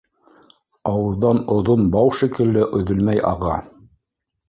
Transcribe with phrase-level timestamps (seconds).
[0.91, 3.63] Ауыҙҙан оҙон бау шикелле өҙөлмәй аға.